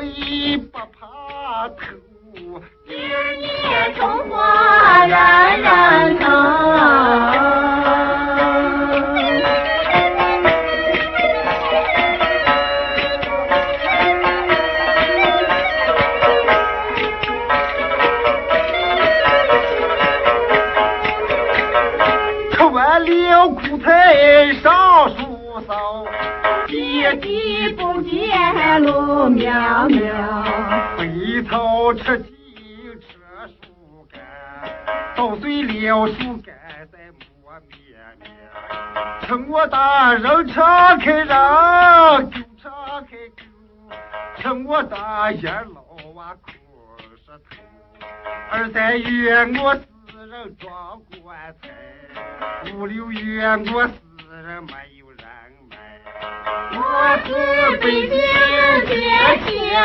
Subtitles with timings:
[0.00, 6.30] 不怕苦日夜冲花染染岗
[22.52, 26.06] 吃完了苦菜上树梢
[27.00, 30.44] 遍地不见路苗苗，
[30.98, 32.30] 肥草吃鸡
[33.00, 33.16] 吃
[33.62, 34.20] 树干，
[35.16, 36.54] 捣碎了树干
[36.92, 36.98] 再
[37.42, 37.78] 磨面
[38.20, 38.30] 面，
[39.22, 41.26] 趁我大人敞开人
[42.30, 42.70] 就敞
[43.06, 43.96] 开口，
[44.36, 45.82] 趁我大爷老
[46.14, 46.50] 娃哭
[47.16, 47.56] 石头，
[48.50, 54.99] 二三月我四人装棺材，五六月我四人埋。
[56.22, 57.28] 我是
[57.78, 58.18] 北京
[58.86, 58.94] 姐
[59.46, 59.80] 姐啊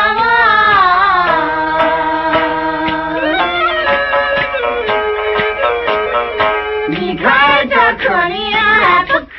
[6.89, 9.35] 你看可怜不可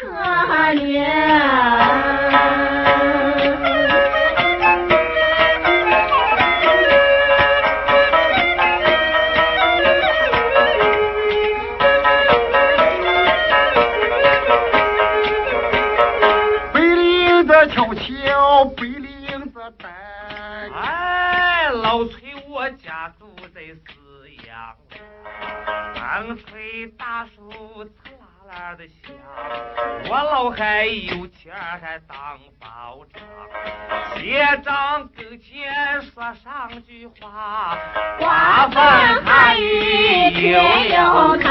[0.75, 1.26] 怜。
[36.69, 37.79] 两句话，
[38.19, 38.75] 刮风
[39.25, 41.47] 下雨又有他。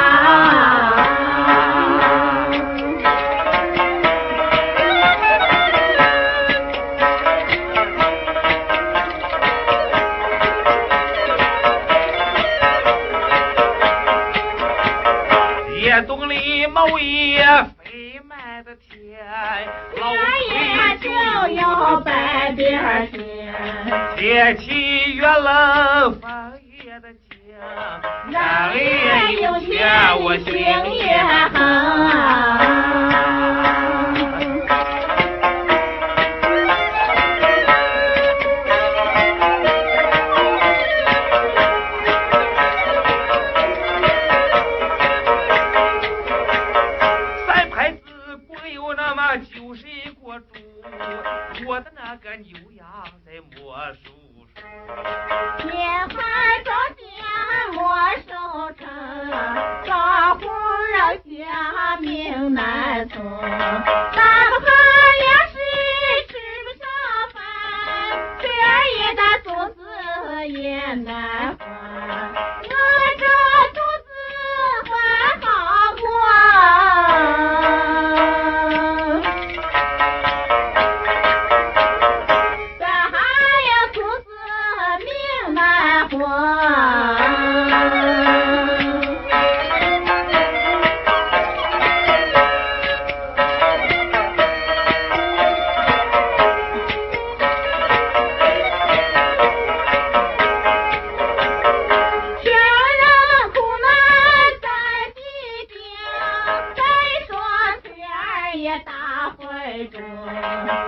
[16.75, 17.45] 老爷
[17.83, 19.17] 飞满的天，
[19.97, 21.09] 老爷就
[21.55, 23.55] 要百边天。
[24.15, 24.94] 天气
[25.25, 26.19] 越冷，
[61.13, 64.67] 家命难从，打们怕
[65.21, 65.55] 粮食
[66.27, 66.33] 吃
[66.65, 66.83] 不上
[67.33, 67.37] 饭，
[68.39, 69.77] 炊儿也打，做丝
[70.47, 71.34] 也难。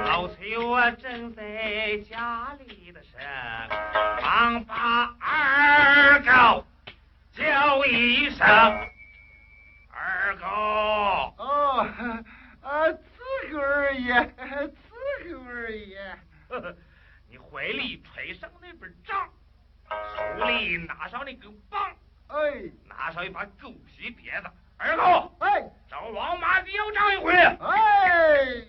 [0.05, 3.17] 老崔我正在家里的事，
[4.21, 6.63] 忙把二狗
[7.31, 8.45] 叫一声。
[9.89, 10.45] 二狗。
[11.43, 11.87] 哦，
[12.61, 14.13] 啊，自个儿也，
[14.69, 16.15] 自个儿也。
[17.27, 19.27] 你怀里揣上那本账，
[19.89, 21.81] 手里拿上那根棒，
[22.27, 24.49] 哎，拿上一把狗皮鞭子。
[24.77, 28.67] 二狗，哎，找王麻子要账一回，哎。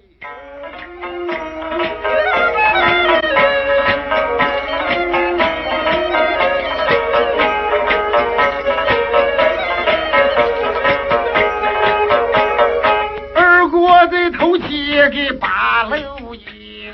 [13.34, 16.90] 二哥的头七给八六一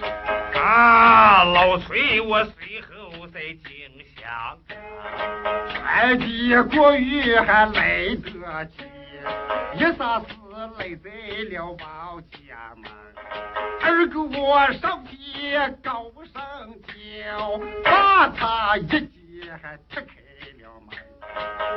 [0.54, 3.64] 啊老崔我随后再景
[4.21, 4.59] 象
[5.71, 8.85] 传递国语还来得及
[9.78, 11.11] 一三四来在
[11.50, 12.90] 了包家门。
[13.80, 20.14] 二狗我上前高声叫，把他一击还踢开
[20.59, 20.88] 了门。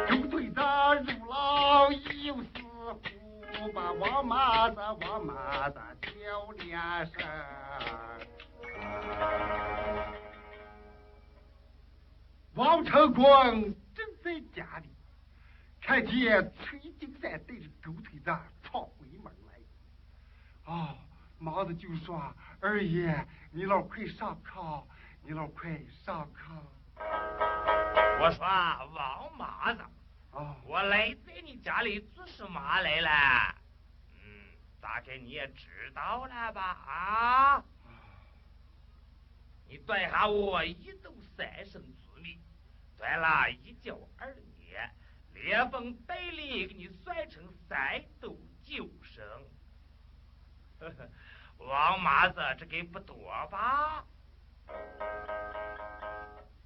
[0.09, 0.59] 狗腿子
[1.05, 2.47] 入牢又似
[2.93, 7.13] 虎，把王麻子王麻子叫两声。
[12.55, 13.51] 王成光
[13.93, 14.07] 正。
[14.23, 14.89] 在家里
[15.79, 18.29] 看见崔金山带着狗腿子，
[20.67, 20.95] 啊，
[21.39, 22.21] 麻子就说
[22.59, 24.83] ：“二爷，你老快上炕，
[25.23, 25.71] 你老快
[26.03, 26.61] 上炕。”
[28.19, 28.45] 我说
[28.93, 29.81] ：“王麻子，
[30.65, 33.55] 我来在你家里做什么来了？
[34.13, 34.19] 嗯，
[34.81, 36.61] 大概你也知道了吧？
[36.61, 37.63] 啊，
[39.69, 41.81] 你断下我一斗三升。”
[42.97, 44.91] 断了一九二年，
[45.31, 49.23] 连风带力给你算成三斗九升。
[51.57, 53.15] 王麻子，这给不多
[53.47, 54.05] 吧？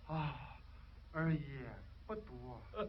[0.08, 0.36] 啊，
[1.14, 1.70] 二爷
[2.06, 2.62] 不多，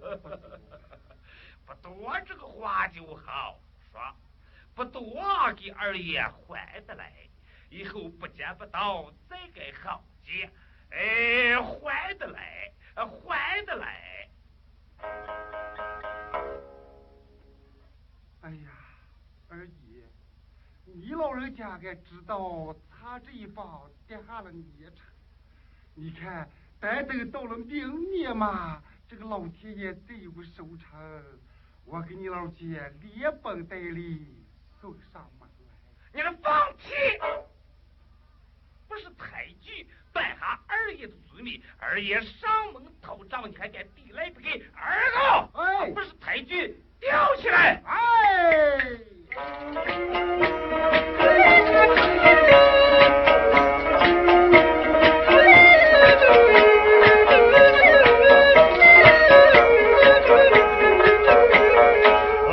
[1.65, 3.59] 不多这个话就好
[3.91, 4.01] 说，
[4.75, 5.23] 不多
[5.57, 7.13] 给二爷还得来，
[7.71, 10.51] 以后不见不到再该好见，
[10.91, 12.73] 哎，还得来。
[12.95, 14.29] 还的来！
[18.43, 18.71] 哎呀，
[19.49, 19.82] 二爷，
[20.85, 25.05] 你老人家该知道，他这一棒跌下了孽差。
[25.95, 26.49] 你看，
[26.81, 31.23] 单等到了明年嘛，这个老天爷再有个收成，
[31.85, 34.27] 我给你老姐连本带利
[34.81, 36.13] 送上门来。
[36.13, 36.91] 你能放屁？
[38.89, 44.63] 不是抬举，败下二爷的罪名，二爷上门讨账，你还敢抵赖不给？
[44.75, 47.83] 二狗，哎，不是太君举吊起来！
[47.85, 48.99] 哎！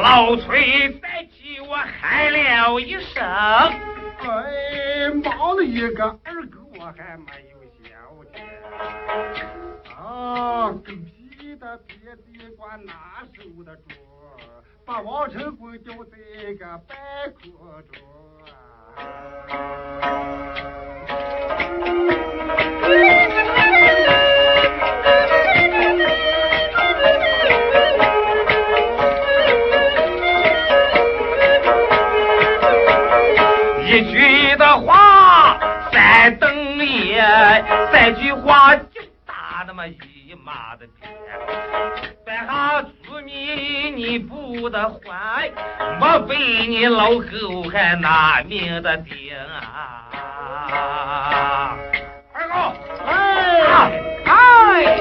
[0.02, 7.90] 老崔再替我喊了一声，哎，冒了一个二狗，我还没有消
[8.34, 8.42] 停。
[9.98, 10.72] 啊，
[11.78, 13.84] 狗屁的别地管哪受得住？
[14.86, 16.18] 把王成贵丢在
[16.56, 17.94] 个半空中。
[44.70, 45.52] 不得还，
[46.00, 49.16] 莫被你老狗还拿命的顶
[49.64, 50.06] 啊！
[52.32, 52.54] 二狗，
[53.04, 54.96] 哎哎！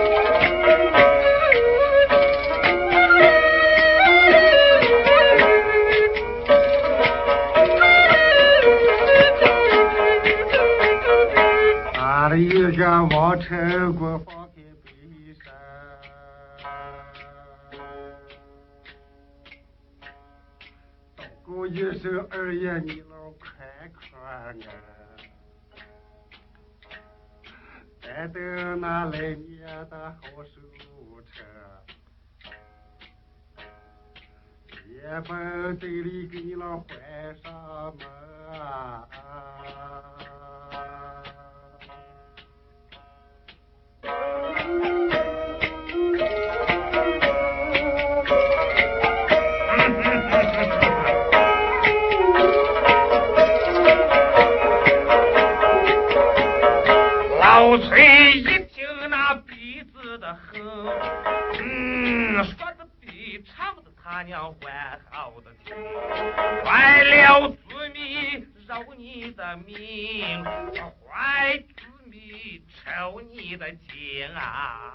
[11.92, 12.70] 打了一个
[13.10, 14.18] 王成国
[21.70, 23.48] 一声二爷你老快
[23.92, 24.54] 快啊！
[28.00, 30.60] 咱等那来年的好收
[31.24, 31.46] 成，
[34.88, 38.08] 也本嘴里给你老还上门
[38.58, 39.06] 啊！
[57.58, 60.86] 老崔一听那鼻子的哼，
[61.58, 65.74] 嗯，说的比唱的他娘还好的听。
[66.64, 67.56] 坏了子
[67.92, 74.94] 民饶你的命，坏子民抽你的筋啊！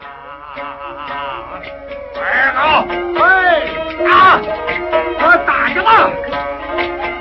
[2.15, 2.62] 二狗，
[3.20, 3.27] 哎，
[4.08, 4.39] 啊，
[5.20, 7.12] 我打去了。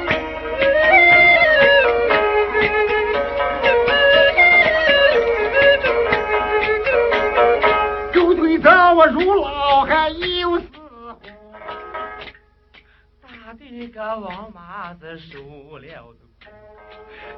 [14.02, 15.38] 个王麻子受
[15.78, 16.14] 了，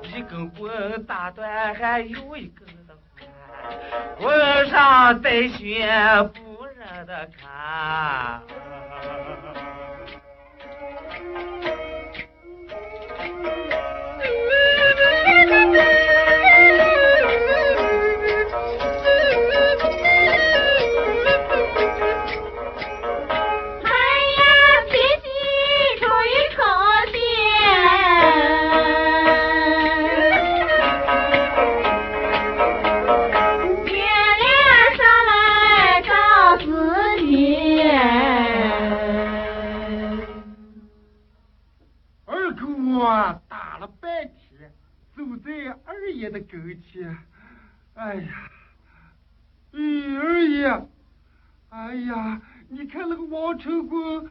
[0.03, 3.29] 一根棍打断还有一根的宽，
[4.17, 5.87] 棍上带血
[6.33, 8.41] 不忍的看。
[46.53, 47.19] 二爷的跟前。
[47.95, 48.51] 哎呀，
[49.73, 49.81] 哎
[50.19, 50.89] 二爷，
[51.71, 54.29] 哎呀，你看那个王成功，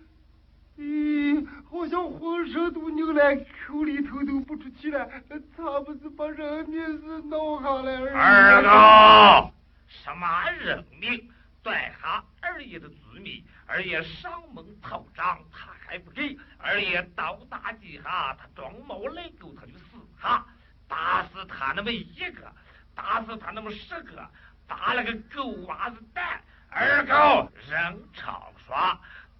[0.77, 3.35] 咦，好像浑身都扭来，
[3.67, 5.09] 口里头都不出气了，
[5.55, 8.11] 他不是把人命是闹下来了？
[8.13, 9.53] 二狗，
[9.87, 11.29] 什么人命？
[11.61, 16.37] 断下二爷的子民，二爷上门讨账，他还不给。
[16.57, 20.45] 二爷倒打几下，他装毛赖狗，他就死哈。
[20.93, 22.03] 打死他那么一
[22.35, 22.53] 个，
[22.93, 24.29] 打死他那么十个，
[24.67, 26.39] 打了个狗娃子蛋。
[26.69, 28.75] 二狗人常说，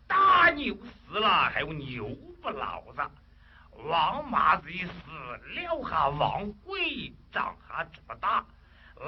[0.08, 2.10] 大牛死了还有牛
[2.42, 3.02] 不老子。
[3.88, 4.92] 王麻子一死，
[5.54, 8.44] 撂下王贵，长下这么大，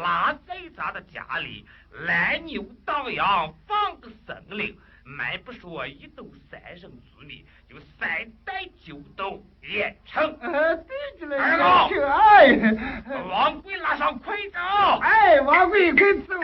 [0.03, 10.35] 拉在咱的家里，来牛当羊，放个生灵，买不说一斗三升子米，就三袋九斗也成。
[10.41, 11.84] 二狗
[13.29, 14.59] 王贵拉上快走！
[15.01, 16.34] 哎，王贵快走，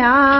[0.00, 0.39] 呀。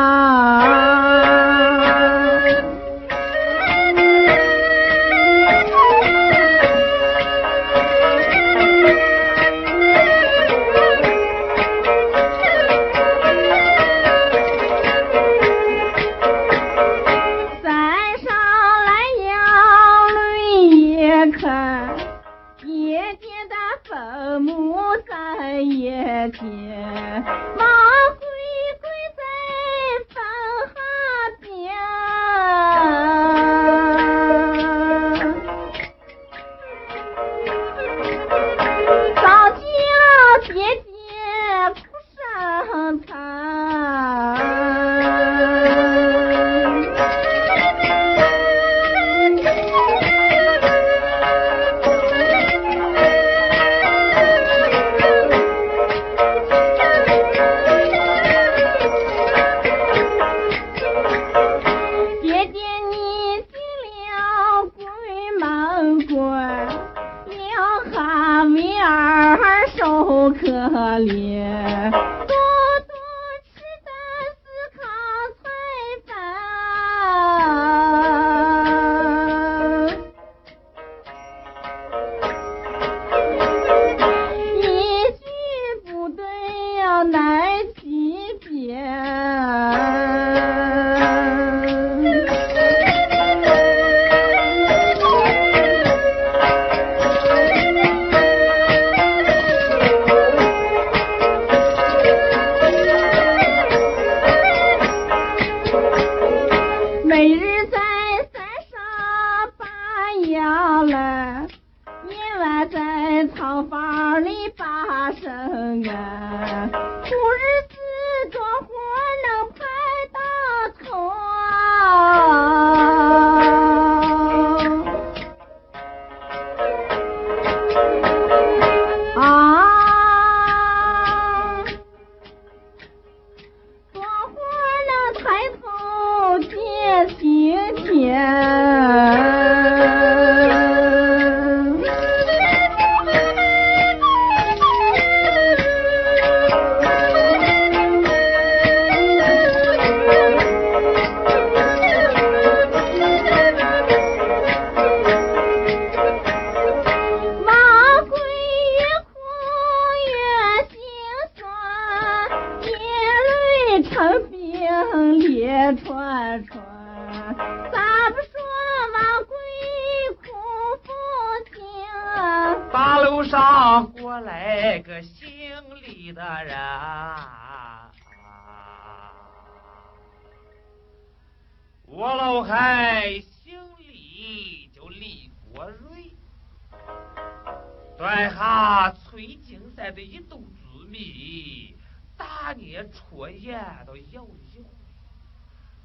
[190.01, 191.77] 一斗粗米，
[192.17, 194.65] 大年初一到摇一回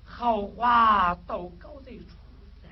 [0.04, 2.18] 好话都搞在初
[2.62, 2.72] 三，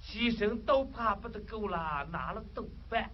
[0.00, 3.10] 七声都怕不得够了，拿了豆瓣。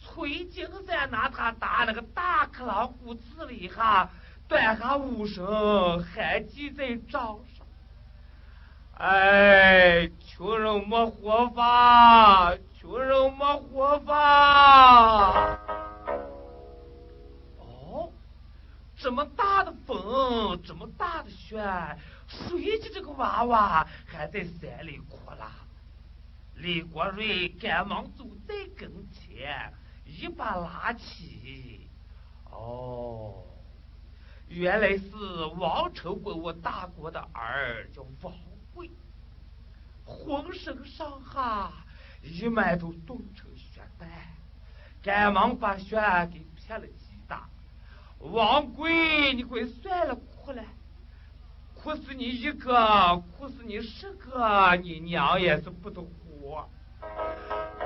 [0.00, 4.08] 崔金山拿他打那个大克朗骨子里哈，
[4.46, 7.66] 断下五声，还记在账上。
[8.94, 15.58] 哎，穷人没活法，穷人没活法。
[18.98, 21.56] 这么大的风，这么大的雪。
[22.26, 25.52] 谁家这个娃娃还在山里哭啦？
[26.56, 29.72] 李国瑞赶忙走在跟前，
[30.04, 31.88] 一把拉起。
[32.50, 33.44] 哦，
[34.48, 35.14] 原来是
[35.56, 38.34] 王成国我大国的儿，叫王
[38.74, 38.90] 贵，
[40.04, 41.70] 浑身上下
[42.20, 44.08] 一脉都冻成血蛋，
[45.00, 45.96] 赶忙把血
[46.32, 46.86] 给撇了。
[48.20, 50.62] 王贵，你快算了，哭了。
[51.74, 56.68] 哭死你一个，哭死你十个，你娘也是不得活。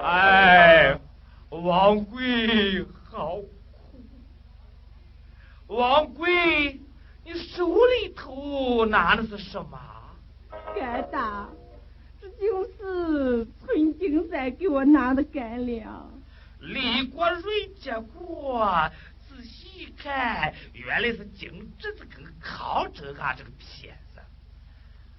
[0.02, 0.98] 哎，
[1.50, 3.46] 王贵好苦。
[5.66, 6.80] 王贵，
[7.24, 9.78] 你手里头拿的是什么？
[10.74, 11.48] 干大，
[12.20, 16.10] 这就是村金山给我拿的干粮。
[16.58, 18.66] 李国瑞接过。
[19.34, 24.20] 仔细一看，原来是金枝子跟康正啊这个骗子。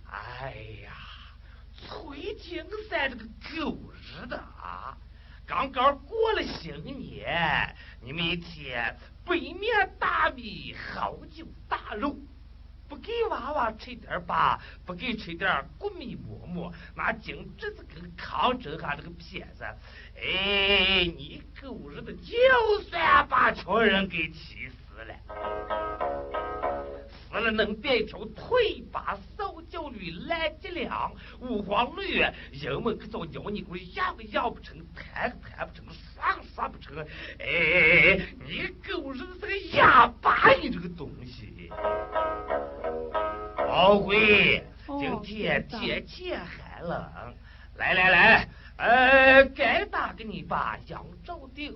[0.06, 0.92] 哎呀，
[1.76, 4.96] 崔金山这个狗日的啊！
[5.46, 8.96] 刚刚过了新年，你们一天
[9.26, 12.16] 白面大米，好酒大肉，
[12.94, 19.64] 不给娃娃吃点吧，不给吃点谷米馍馍，那金侄子跟康正啊这个骗子。
[20.16, 25.16] 哎，你狗日的，就算把穷人给气死了，
[27.32, 29.18] 死了能变一条腿把
[29.74, 32.20] 扫脚驴烂脊梁，五黄驴，
[32.52, 35.84] 人们可叫咬你狗养个养不成，弹个弹不成，
[36.14, 36.96] 耍个耍不成。
[37.40, 41.72] 哎，你狗日的是个哑巴，你这个东西！
[43.58, 47.36] 宝贵，今天天气寒冷，
[47.78, 48.50] 来来来。
[48.78, 51.76] 呃，该打给你把杨照定，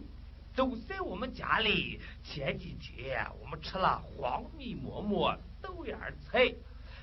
[0.56, 2.00] 都在我们家里。
[2.24, 6.54] 前几天我们吃了黄米馍馍、豆芽菜，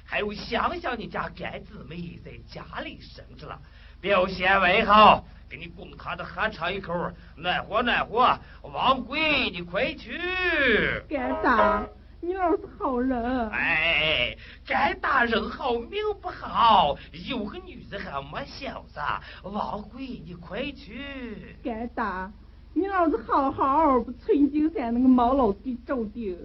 [0.05, 3.59] 还有想想你家干姊妹在家里生着了，
[4.01, 6.93] 表现为好，给你公堂的喝上一口，
[7.37, 8.38] 暖和暖和。
[8.62, 10.19] 王贵，你快去。
[11.09, 11.87] 干大。
[12.21, 14.35] 你老是好人，哎，
[14.67, 16.97] 干大人好命不好，
[17.29, 18.99] 有个女子还没小子。
[19.43, 21.57] 王贵，你快去。
[21.62, 22.33] 干大，
[22.73, 26.38] 你老子好好不春景山那个毛老弟找的，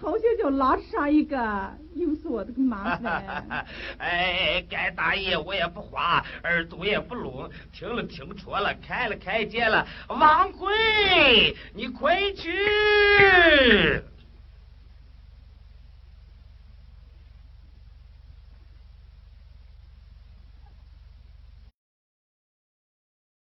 [0.00, 3.66] 好像就拉上一个，又是我的个麻烦。
[3.98, 12.50] 哎，该大爷我也不花，耳朵也不聋，听了听错了，看了看见了，王贵，你快去！